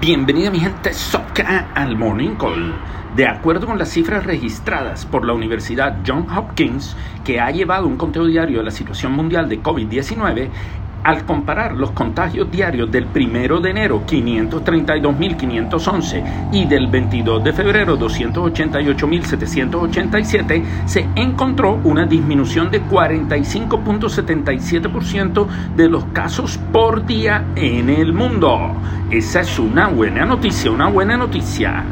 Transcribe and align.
Bienvenida 0.00 0.50
mi 0.50 0.60
gente 0.60 0.94
soca 0.94 1.68
al 1.74 1.94
Morning 1.94 2.36
Call. 2.36 2.74
De 3.14 3.26
acuerdo 3.26 3.66
con 3.66 3.78
las 3.78 3.90
cifras 3.90 4.24
registradas 4.24 5.04
por 5.04 5.26
la 5.26 5.34
Universidad 5.34 5.98
Johns 6.06 6.34
Hopkins, 6.34 6.96
que 7.22 7.38
ha 7.38 7.50
llevado 7.50 7.86
un 7.86 7.98
conteo 7.98 8.24
diario 8.24 8.60
de 8.60 8.64
la 8.64 8.70
situación 8.70 9.12
mundial 9.12 9.50
de 9.50 9.62
COVID-19, 9.62 10.48
al 11.04 11.24
comparar 11.24 11.76
los 11.76 11.92
contagios 11.92 12.50
diarios 12.50 12.90
del 12.90 13.06
1 13.14 13.60
de 13.60 13.70
enero 13.70 14.02
532.511 14.06 16.48
y 16.52 16.64
del 16.66 16.88
22 16.88 17.44
de 17.44 17.52
febrero 17.52 17.96
288.787, 17.98 20.64
se 20.86 21.06
encontró 21.14 21.78
una 21.84 22.06
disminución 22.06 22.70
de 22.70 22.82
45.77% 22.82 25.46
de 25.76 25.88
los 25.88 26.04
casos 26.06 26.58
por 26.72 27.06
día 27.06 27.44
en 27.56 27.90
el 27.90 28.12
mundo. 28.12 28.74
Esa 29.10 29.40
es 29.40 29.58
una 29.58 29.88
buena 29.88 30.24
noticia, 30.24 30.70
una 30.70 30.88
buena 30.88 31.16
noticia 31.16 31.84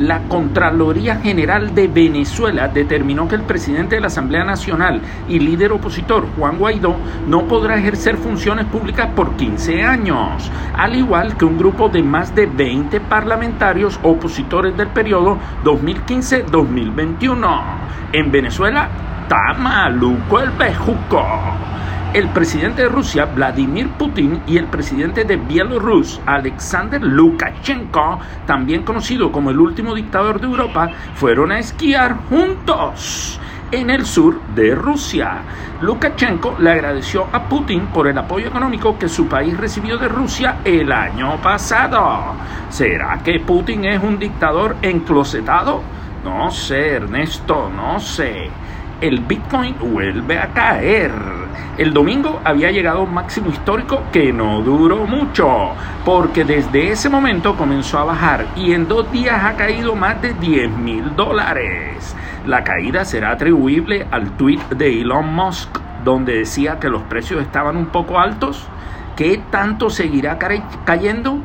la 0.00 0.22
Contraloría 0.28 1.16
General 1.16 1.74
de 1.74 1.86
Venezuela 1.86 2.68
determinó 2.68 3.28
que 3.28 3.34
el 3.34 3.42
presidente 3.42 3.96
de 3.96 4.00
la 4.00 4.06
Asamblea 4.06 4.44
Nacional 4.44 5.02
y 5.28 5.38
líder 5.38 5.72
opositor, 5.72 6.26
Juan 6.38 6.56
Guaidó, 6.56 6.96
no 7.28 7.44
podrá 7.44 7.76
ejercer 7.76 8.16
funciones 8.16 8.64
públicas 8.64 9.10
por 9.14 9.36
15 9.36 9.82
años, 9.82 10.50
al 10.74 10.96
igual 10.96 11.36
que 11.36 11.44
un 11.44 11.58
grupo 11.58 11.90
de 11.90 12.02
más 12.02 12.34
de 12.34 12.46
20 12.46 12.98
parlamentarios 13.02 14.00
opositores 14.02 14.74
del 14.74 14.88
periodo 14.88 15.36
2015-2021. 15.64 17.60
En 18.12 18.32
Venezuela, 18.32 18.88
está 19.22 19.52
maluco 19.58 20.40
el 20.40 20.50
bejuco 20.50 21.22
el 22.12 22.28
presidente 22.30 22.82
de 22.82 22.88
Rusia, 22.88 23.26
Vladimir 23.26 23.88
Putin, 23.90 24.42
y 24.46 24.56
el 24.56 24.66
presidente 24.66 25.24
de 25.24 25.36
Bielorrus, 25.36 26.20
Alexander 26.26 27.00
Lukashenko, 27.00 28.18
también 28.46 28.82
conocido 28.82 29.30
como 29.30 29.50
el 29.50 29.60
último 29.60 29.94
dictador 29.94 30.40
de 30.40 30.48
Europa, 30.48 30.90
fueron 31.14 31.52
a 31.52 31.60
esquiar 31.60 32.16
juntos 32.28 33.38
en 33.70 33.90
el 33.90 34.04
sur 34.04 34.40
de 34.56 34.74
Rusia. 34.74 35.42
Lukashenko 35.80 36.56
le 36.58 36.72
agradeció 36.72 37.28
a 37.32 37.44
Putin 37.48 37.86
por 37.86 38.08
el 38.08 38.18
apoyo 38.18 38.48
económico 38.48 38.98
que 38.98 39.08
su 39.08 39.28
país 39.28 39.56
recibió 39.56 39.96
de 39.96 40.08
Rusia 40.08 40.58
el 40.64 40.90
año 40.90 41.40
pasado. 41.40 42.34
¿Será 42.70 43.20
que 43.22 43.38
Putin 43.38 43.84
es 43.84 44.02
un 44.02 44.18
dictador 44.18 44.74
enclosetado? 44.82 45.82
No 46.24 46.50
sé, 46.50 46.94
Ernesto, 46.96 47.70
no 47.74 48.00
sé. 48.00 48.50
El 49.00 49.20
Bitcoin 49.20 49.76
vuelve 49.78 50.38
a 50.38 50.48
caer. 50.48 51.12
El 51.78 51.92
domingo 51.92 52.40
había 52.44 52.70
llegado 52.70 52.98
a 52.98 53.02
un 53.02 53.14
máximo 53.14 53.50
histórico 53.50 54.02
que 54.12 54.32
no 54.32 54.60
duró 54.60 55.06
mucho, 55.06 55.70
porque 56.04 56.44
desde 56.44 56.92
ese 56.92 57.08
momento 57.08 57.56
comenzó 57.56 57.98
a 57.98 58.04
bajar 58.04 58.46
y 58.56 58.72
en 58.72 58.88
dos 58.88 59.10
días 59.12 59.42
ha 59.44 59.56
caído 59.56 59.94
más 59.94 60.20
de 60.20 60.34
10 60.34 60.70
mil 60.70 61.16
dólares. 61.16 62.14
La 62.46 62.64
caída 62.64 63.04
será 63.04 63.32
atribuible 63.32 64.06
al 64.10 64.30
tweet 64.36 64.60
de 64.76 65.00
Elon 65.00 65.34
Musk, 65.34 65.78
donde 66.04 66.38
decía 66.38 66.78
que 66.78 66.88
los 66.88 67.02
precios 67.02 67.42
estaban 67.42 67.76
un 67.76 67.86
poco 67.86 68.18
altos. 68.18 68.66
¿Qué 69.16 69.42
tanto 69.50 69.90
seguirá 69.90 70.38
cayendo? 70.84 71.40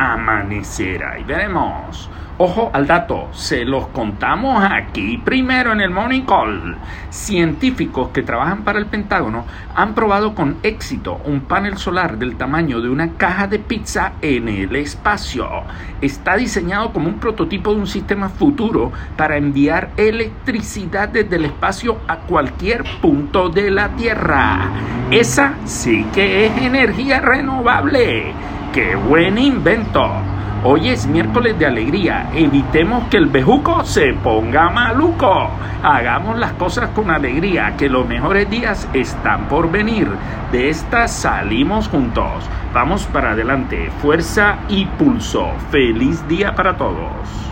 Amanecerá 0.00 1.18
y 1.18 1.24
veremos. 1.24 2.08
Ojo 2.38 2.70
al 2.72 2.86
dato, 2.86 3.28
se 3.32 3.66
los 3.66 3.88
contamos 3.88 4.64
aquí 4.64 5.18
primero 5.18 5.72
en 5.72 5.82
el 5.82 5.90
Morning 5.90 6.22
Call. 6.22 6.78
Científicos 7.10 8.08
que 8.08 8.22
trabajan 8.22 8.62
para 8.62 8.78
el 8.78 8.86
Pentágono 8.86 9.44
han 9.74 9.94
probado 9.94 10.34
con 10.34 10.56
éxito 10.62 11.20
un 11.26 11.42
panel 11.42 11.76
solar 11.76 12.16
del 12.16 12.36
tamaño 12.36 12.80
de 12.80 12.88
una 12.88 13.10
caja 13.18 13.46
de 13.46 13.58
pizza 13.58 14.12
en 14.22 14.48
el 14.48 14.74
espacio. 14.74 15.46
Está 16.00 16.36
diseñado 16.36 16.94
como 16.94 17.08
un 17.08 17.20
prototipo 17.20 17.74
de 17.74 17.80
un 17.80 17.86
sistema 17.86 18.30
futuro 18.30 18.90
para 19.18 19.36
enviar 19.36 19.90
electricidad 19.98 21.10
desde 21.10 21.36
el 21.36 21.44
espacio 21.44 21.98
a 22.08 22.20
cualquier 22.20 22.84
punto 23.02 23.50
de 23.50 23.70
la 23.70 23.90
Tierra. 23.90 24.70
Esa 25.10 25.56
sí 25.66 26.06
que 26.14 26.46
es 26.46 26.56
energía 26.56 27.20
renovable. 27.20 28.32
¡Qué 28.72 28.94
buen 28.94 29.36
invento! 29.36 30.00
Hoy 30.62 30.90
es 30.90 31.04
miércoles 31.04 31.58
de 31.58 31.66
alegría. 31.66 32.30
Evitemos 32.32 33.08
que 33.08 33.16
el 33.16 33.26
bejuco 33.26 33.84
se 33.84 34.12
ponga 34.12 34.70
maluco. 34.70 35.50
Hagamos 35.82 36.38
las 36.38 36.52
cosas 36.52 36.90
con 36.90 37.10
alegría, 37.10 37.74
que 37.76 37.88
los 37.88 38.06
mejores 38.06 38.48
días 38.48 38.88
están 38.94 39.48
por 39.48 39.72
venir. 39.72 40.06
De 40.52 40.68
esta 40.68 41.08
salimos 41.08 41.88
juntos. 41.88 42.48
Vamos 42.72 43.06
para 43.06 43.32
adelante. 43.32 43.90
Fuerza 44.00 44.58
y 44.68 44.84
pulso. 44.84 45.50
Feliz 45.72 46.28
día 46.28 46.54
para 46.54 46.76
todos. 46.76 47.49